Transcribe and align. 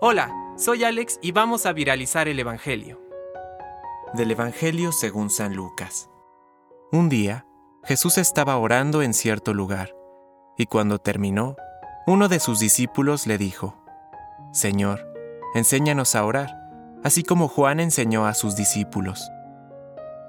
Hola, 0.00 0.32
soy 0.56 0.84
Alex 0.84 1.18
y 1.20 1.32
vamos 1.32 1.66
a 1.66 1.72
viralizar 1.72 2.28
el 2.28 2.38
Evangelio. 2.38 3.02
Del 4.14 4.30
Evangelio 4.30 4.92
según 4.92 5.28
San 5.28 5.56
Lucas. 5.56 6.08
Un 6.92 7.08
día, 7.08 7.48
Jesús 7.82 8.16
estaba 8.16 8.56
orando 8.58 9.02
en 9.02 9.12
cierto 9.12 9.54
lugar, 9.54 9.96
y 10.56 10.66
cuando 10.66 11.00
terminó, 11.00 11.56
uno 12.06 12.28
de 12.28 12.38
sus 12.38 12.60
discípulos 12.60 13.26
le 13.26 13.38
dijo, 13.38 13.76
Señor, 14.52 15.04
enséñanos 15.56 16.14
a 16.14 16.24
orar, 16.24 16.54
así 17.02 17.24
como 17.24 17.48
Juan 17.48 17.80
enseñó 17.80 18.24
a 18.24 18.34
sus 18.34 18.54
discípulos. 18.54 19.28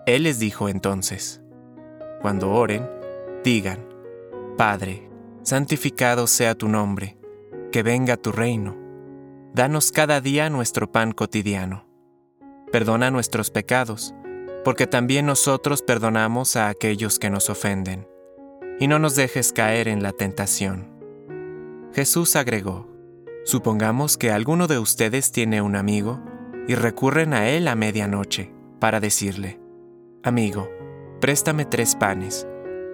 Él 0.07 0.23
les 0.23 0.39
dijo 0.39 0.67
entonces, 0.67 1.43
Cuando 2.23 2.53
oren, 2.53 2.89
digan, 3.43 3.87
Padre, 4.57 5.11
santificado 5.43 6.25
sea 6.25 6.55
tu 6.55 6.67
nombre, 6.67 7.19
que 7.71 7.83
venga 7.83 8.17
tu 8.17 8.31
reino. 8.31 8.88
Danos 9.53 9.91
cada 9.91 10.21
día 10.21 10.49
nuestro 10.51 10.91
pan 10.91 11.11
cotidiano. 11.11 11.85
Perdona 12.71 13.09
nuestros 13.09 13.49
pecados, 13.49 14.13
porque 14.63 14.85
también 14.85 15.25
nosotros 15.25 15.81
perdonamos 15.81 16.55
a 16.55 16.69
aquellos 16.69 17.17
que 17.17 17.31
nos 17.31 17.49
ofenden. 17.49 18.07
Y 18.79 18.87
no 18.87 18.99
nos 18.99 19.15
dejes 19.15 19.51
caer 19.51 19.87
en 19.87 20.03
la 20.03 20.11
tentación. 20.11 20.87
Jesús 21.93 22.35
agregó, 22.35 22.87
Supongamos 23.43 24.17
que 24.17 24.29
alguno 24.31 24.67
de 24.67 24.77
ustedes 24.77 25.31
tiene 25.31 25.63
un 25.63 25.75
amigo 25.75 26.21
y 26.67 26.75
recurren 26.75 27.33
a 27.33 27.49
él 27.49 27.67
a 27.67 27.75
medianoche 27.75 28.53
para 28.79 28.99
decirle, 28.99 29.59
Amigo, 30.21 30.69
préstame 31.19 31.65
tres 31.65 31.95
panes, 31.95 32.47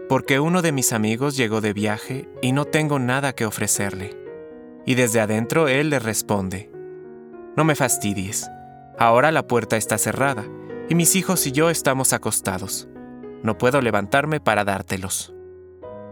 porque 0.08 0.40
uno 0.40 0.62
de 0.62 0.72
mis 0.72 0.94
amigos 0.94 1.36
llegó 1.36 1.60
de 1.60 1.74
viaje 1.74 2.30
y 2.42 2.54
no 2.54 2.64
tengo 2.64 2.98
nada 3.00 3.34
que 3.34 3.46
ofrecerle. 3.46 4.25
Y 4.86 4.96
desde 4.96 5.20
adentro 5.20 5.68
él 5.68 5.90
le 5.90 6.00
responde, 6.00 6.72
No 7.56 7.64
me 7.64 7.76
fastidies, 7.76 8.50
ahora 9.00 9.32
la 9.32 9.48
puerta 9.48 9.78
está 9.78 9.98
cerrada, 9.98 10.46
y 10.90 10.96
mis 10.96 11.16
hijos 11.16 11.48
y 11.48 11.52
yo 11.52 11.70
estamos 11.70 12.14
acostados. 12.14 12.88
No 13.44 13.58
puedo 13.58 13.82
levantarme 13.82 14.40
para 14.40 14.64
dártelos. 14.64 15.34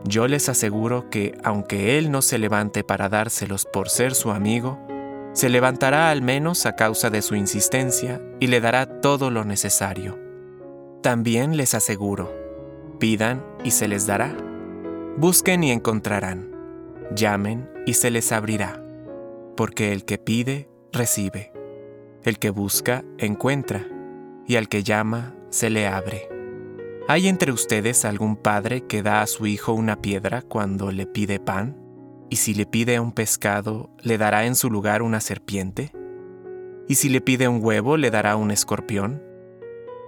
Yo 0.05 0.27
les 0.27 0.49
aseguro 0.49 1.09
que, 1.09 1.37
aunque 1.43 1.97
él 1.97 2.11
no 2.11 2.21
se 2.21 2.37
levante 2.37 2.83
para 2.83 3.09
dárselos 3.09 3.65
por 3.65 3.89
ser 3.89 4.15
su 4.15 4.31
amigo, 4.31 4.79
se 5.33 5.49
levantará 5.49 6.11
al 6.11 6.21
menos 6.21 6.65
a 6.65 6.75
causa 6.75 7.09
de 7.09 7.21
su 7.21 7.35
insistencia 7.35 8.21
y 8.39 8.47
le 8.47 8.61
dará 8.61 9.01
todo 9.01 9.31
lo 9.31 9.45
necesario. 9.45 10.19
También 11.01 11.57
les 11.57 11.73
aseguro, 11.73 12.33
pidan 12.99 13.43
y 13.63 13.71
se 13.71 13.87
les 13.87 14.05
dará. 14.05 14.35
Busquen 15.17 15.63
y 15.63 15.71
encontrarán. 15.71 16.52
Llamen 17.15 17.69
y 17.85 17.93
se 17.93 18.11
les 18.11 18.31
abrirá. 18.31 18.83
Porque 19.55 19.91
el 19.91 20.05
que 20.05 20.17
pide, 20.17 20.69
recibe. 20.91 21.51
El 22.23 22.39
que 22.39 22.49
busca, 22.49 23.03
encuentra. 23.17 23.85
Y 24.47 24.55
al 24.55 24.67
que 24.67 24.83
llama, 24.83 25.35
se 25.49 25.69
le 25.69 25.87
abre. 25.87 26.29
¿Hay 27.07 27.27
entre 27.27 27.51
ustedes 27.51 28.05
algún 28.05 28.35
padre 28.37 28.81
que 28.87 29.03
da 29.03 29.21
a 29.21 29.27
su 29.27 29.45
hijo 29.45 29.73
una 29.73 30.01
piedra 30.01 30.41
cuando 30.41 30.91
le 30.91 31.05
pide 31.05 31.39
pan? 31.39 31.77
¿Y 32.29 32.37
si 32.37 32.53
le 32.53 32.65
pide 32.65 32.99
un 32.99 33.11
pescado, 33.11 33.91
le 34.01 34.17
dará 34.17 34.45
en 34.45 34.55
su 34.55 34.71
lugar 34.71 35.01
una 35.01 35.19
serpiente? 35.19 35.91
¿Y 36.87 36.95
si 36.95 37.09
le 37.09 37.21
pide 37.21 37.47
un 37.47 37.63
huevo, 37.63 37.97
le 37.97 38.09
dará 38.09 38.35
un 38.35 38.51
escorpión? 38.51 39.21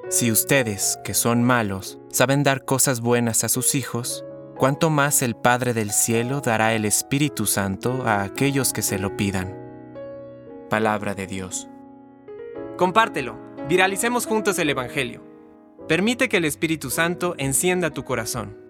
Si 0.09 0.31
ustedes, 0.31 0.99
que 1.03 1.13
son 1.13 1.43
malos, 1.43 1.99
saben 2.09 2.43
dar 2.43 2.65
cosas 2.65 3.01
buenas 3.01 3.43
a 3.43 3.49
sus 3.49 3.75
hijos, 3.75 4.24
¿cuánto 4.57 4.89
más 4.89 5.21
el 5.21 5.35
Padre 5.35 5.73
del 5.73 5.91
Cielo 5.91 6.41
dará 6.41 6.73
el 6.73 6.85
Espíritu 6.85 7.45
Santo 7.45 8.03
a 8.05 8.23
aquellos 8.23 8.73
que 8.73 8.81
se 8.81 8.97
lo 8.97 9.15
pidan? 9.17 9.55
Palabra 10.69 11.13
de 11.13 11.27
Dios. 11.27 11.67
Compártelo, 12.77 13.37
viralicemos 13.69 14.25
juntos 14.25 14.57
el 14.59 14.69
Evangelio. 14.69 15.23
Permite 15.87 16.29
que 16.29 16.37
el 16.37 16.45
Espíritu 16.45 16.89
Santo 16.89 17.35
encienda 17.37 17.91
tu 17.91 18.03
corazón. 18.03 18.64